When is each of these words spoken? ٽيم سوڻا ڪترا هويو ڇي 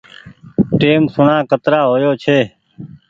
ٽيم 0.79 1.01
سوڻا 1.13 1.37
ڪترا 1.49 1.79
هويو 1.89 2.11
ڇي 2.23 2.39